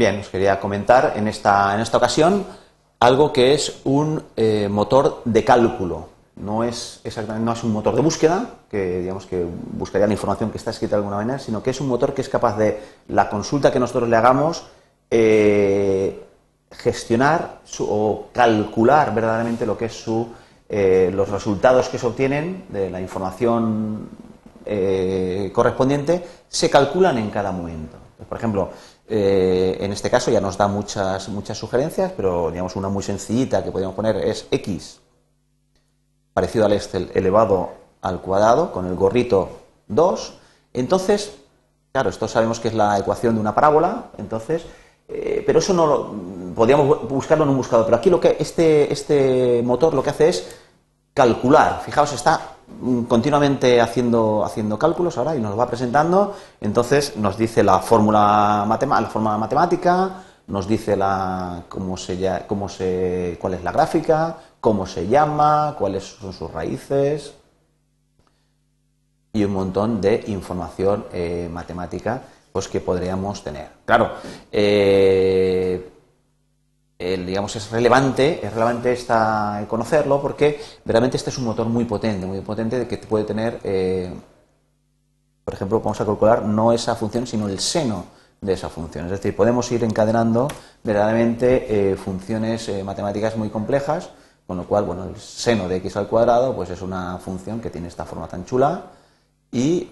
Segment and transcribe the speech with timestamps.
[0.00, 2.46] Bien, os quería comentar en esta, en esta ocasión
[3.00, 6.08] algo que es un eh, motor de cálculo.
[6.36, 10.50] No es exactamente no es un motor de búsqueda, que digamos que buscaría la información
[10.50, 12.80] que está escrita de alguna manera, sino que es un motor que es capaz de
[13.08, 14.64] la consulta que nosotros le hagamos
[15.10, 16.24] eh,
[16.70, 20.28] gestionar o calcular verdaderamente lo que es su
[20.70, 24.08] eh, los resultados que se obtienen de la información
[25.52, 28.09] correspondiente se calculan en cada momento.
[28.28, 28.70] Por ejemplo,
[29.08, 33.64] eh, en este caso ya nos da muchas, muchas sugerencias, pero digamos una muy sencillita
[33.64, 35.00] que podríamos poner es x
[36.32, 37.70] parecido al Excel elevado
[38.02, 39.48] al cuadrado con el gorrito
[39.88, 40.34] 2.
[40.72, 41.32] Entonces,
[41.92, 44.64] claro, esto sabemos que es la ecuación de una parábola, entonces,
[45.08, 47.84] eh, pero eso no lo, podríamos buscarlo en un buscador.
[47.84, 50.56] Pero aquí lo que este, este motor lo que hace es
[51.14, 51.82] calcular.
[51.84, 52.56] Fijaos, está
[53.08, 56.34] continuamente haciendo, haciendo cálculos ahora y nos va presentando.
[56.60, 60.10] Entonces nos dice la fórmula, la fórmula matemática,
[60.46, 66.04] nos dice la, cómo se, cómo se, cuál es la gráfica, cómo se llama, cuáles
[66.04, 67.34] son sus raíces
[69.32, 73.68] y un montón de información eh, matemática pues, que podríamos tener.
[73.84, 74.10] Claro,
[74.50, 75.90] eh,
[77.00, 82.26] digamos, es relevante, es relevante esta, conocerlo porque realmente este es un motor muy potente,
[82.26, 84.12] muy potente que puede tener, eh,
[85.42, 88.04] por ejemplo, vamos a calcular no esa función, sino el seno
[88.42, 89.06] de esa función.
[89.06, 90.48] Es decir, podemos ir encadenando
[90.84, 94.10] verdaderamente eh, funciones eh, matemáticas muy complejas,
[94.46, 97.70] con lo cual, bueno, el seno de x al cuadrado, pues es una función que
[97.70, 98.82] tiene esta forma tan chula
[99.50, 99.88] y,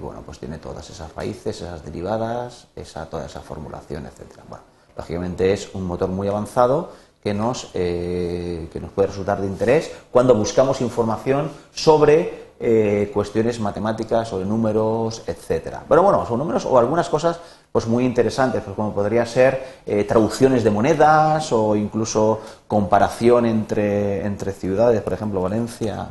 [0.00, 4.42] bueno, pues tiene todas esas raíces, esas derivadas, esa, toda esa formulación, etcétera.
[4.48, 6.90] Bueno, Lógicamente es un motor muy avanzado
[7.24, 13.58] que nos, eh, que nos puede resultar de interés cuando buscamos información sobre eh, cuestiones
[13.60, 15.82] matemáticas, sobre números, etcétera.
[15.88, 17.40] Pero bueno, son números o algunas cosas
[17.72, 24.24] pues muy interesantes, pues como podría ser eh, traducciones de monedas o incluso comparación entre,
[24.24, 26.08] entre ciudades, por ejemplo, Valencia,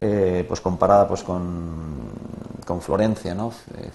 [0.00, 2.08] pues comparada pues con,
[2.68, 3.50] con Florencia, ¿no?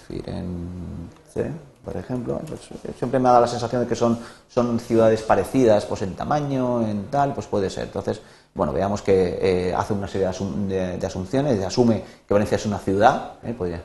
[0.08, 1.52] Firenze
[1.86, 4.18] por ejemplo, pues, eh, siempre me ha dado la sensación de que son,
[4.48, 7.84] son ciudades parecidas, pues en tamaño, en tal, pues puede ser.
[7.84, 8.22] Entonces,
[8.56, 13.34] bueno, veamos que eh, hace una serie de, asunciones, asume que Valencia es una ciudad,
[13.44, 13.80] eh, pues,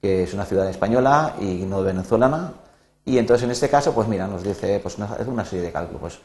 [0.00, 2.54] que es una ciudad española y no venezolana,
[3.04, 6.00] y entonces en este caso, pues mira, nos dice pues una, una serie de cálculos,
[6.00, 6.18] pues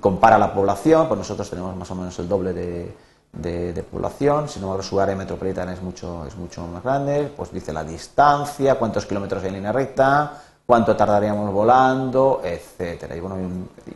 [0.00, 2.94] compara la población, pues nosotros tenemos más o menos el doble de,
[3.32, 7.72] de, población, sin embargo su área metropolitana es mucho, es mucho más grande, pues dice
[7.72, 13.16] la distancia, cuántos kilómetros hay en línea recta, cuánto tardaríamos volando, etcétera.
[13.16, 13.36] Y bueno,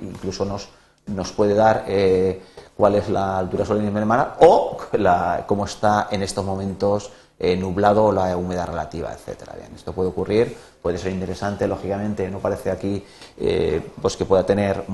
[0.00, 0.68] incluso nos,
[1.06, 2.42] nos puede dar eh,
[2.76, 8.12] cuál es la altura solar hermana o la, cómo está en estos momentos eh, nublado
[8.12, 9.52] la humedad relativa, etcétera.
[9.58, 13.04] Bien, esto puede ocurrir, puede ser interesante, lógicamente, no parece aquí
[13.36, 14.84] eh, pues que pueda tener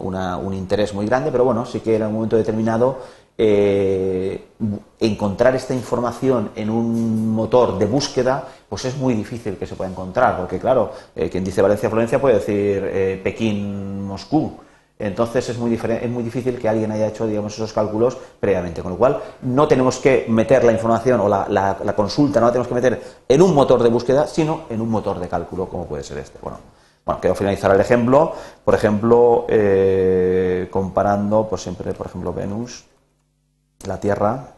[0.00, 2.98] un interés muy grande, pero bueno, sí que en un momento determinado
[3.42, 4.48] eh,
[4.98, 9.90] encontrar esta información en un motor de búsqueda, pues es muy difícil que se pueda
[9.90, 14.58] encontrar, porque claro, eh, quien dice Valencia-Florencia puede decir eh, Pekín-Moscú.
[14.98, 18.92] Entonces es muy, es muy difícil que alguien haya hecho digamos, esos cálculos previamente, con
[18.92, 22.74] lo cual no tenemos que meter la información o la, consulta, no la tenemos que
[22.74, 26.18] meter en un motor de búsqueda, sino en un motor de cálculo, como puede ser
[26.18, 26.38] este.
[26.42, 26.58] Bueno,
[27.04, 28.34] bueno, quiero finalizar el ejemplo,
[28.64, 29.46] por ejemplo,
[30.70, 32.84] comparando, pues siempre, por ejemplo, Venus
[33.86, 34.54] la Tierra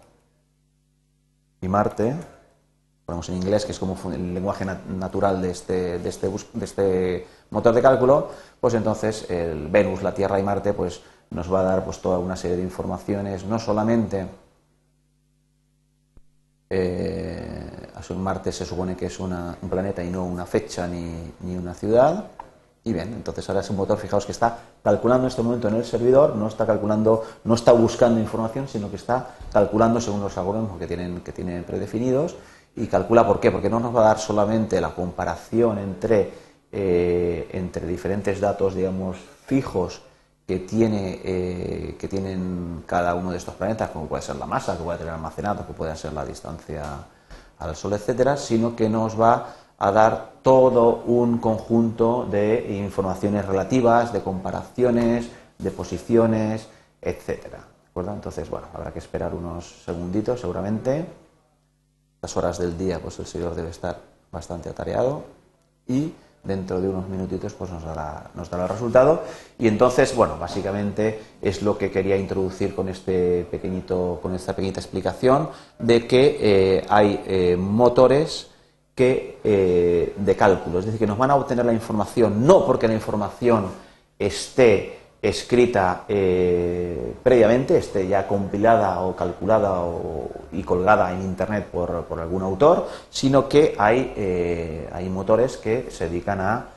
[1.60, 2.14] y Marte,
[3.04, 7.74] ponemos en inglés, que es como el lenguaje natural de este, este, de este motor
[7.74, 11.84] de cálculo, pues entonces el Venus, la Tierra y Marte, pues nos va a dar
[11.84, 14.26] pues toda una serie de informaciones, no solamente
[16.68, 17.61] eh,
[18.10, 22.26] Marte se supone que es un planeta y no una fecha ni, ni una ciudad,
[22.84, 25.76] y bien, entonces ahora es un motor, fijaos que está calculando en este momento en
[25.76, 30.36] el servidor, no está calculando, no está buscando información, sino que está calculando según los
[30.36, 32.34] algoritmos que tienen, que tienen predefinidos.
[32.74, 36.32] Y calcula por qué, porque no nos va a dar solamente la comparación entre,
[36.72, 40.00] eh, entre diferentes datos, digamos, fijos
[40.46, 44.76] que, tiene, eh, que tienen cada uno de estos planetas, como puede ser la masa,
[44.76, 46.82] que puede tener almacenado, que puede ser la distancia
[47.58, 54.12] al Sol, etcétera, sino que nos va a dar todo un conjunto de informaciones relativas,
[54.12, 55.28] de comparaciones,
[55.58, 56.68] de posiciones,
[57.00, 57.64] etcétera.
[57.94, 61.06] Entonces, bueno, habrá que esperar unos segunditos seguramente.
[62.22, 63.98] Las horas del día, pues el servidor debe estar
[64.30, 65.24] bastante atareado
[65.86, 66.12] y
[66.44, 69.22] dentro de unos minutitos pues nos dará, nos dará el resultado
[69.58, 74.80] y entonces bueno básicamente es lo que quería introducir con este pequeñito con esta pequeñita
[74.80, 78.48] explicación de que eh, hay eh, motores
[78.94, 80.78] que eh, de cálculo.
[80.78, 83.66] Es decir, que nos van a obtener la información no porque la información
[84.18, 89.82] esté escrita eh, previamente, esté ya compilada o calculada
[90.50, 96.08] y colgada en Internet por, algún autor, sino que hay, eh, hay motores que se
[96.08, 96.68] dedican a,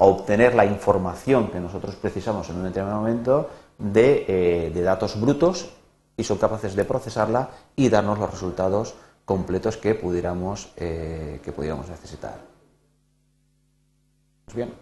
[0.00, 3.48] obtener la información que nosotros precisamos en un determinado momento
[3.78, 5.70] de, de datos brutos
[6.14, 8.94] y son capaces de procesarla y darnos los resultados
[9.30, 12.40] completos que pudiéramos, eh, que pudiéramos necesitar.
[14.44, 14.74] Pues bien,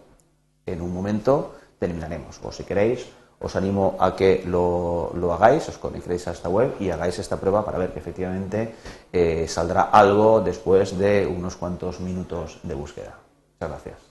[0.65, 2.39] en un momento terminaremos.
[2.43, 3.07] O si queréis,
[3.39, 7.63] os animo a que lo, hagáis, os conectéis a esta web y hagáis esta prueba
[7.63, 8.75] para ver que efectivamente
[9.13, 13.15] eh, saldrá algo después de unos cuantos minutos de búsqueda.
[13.55, 14.08] Muchas gracias.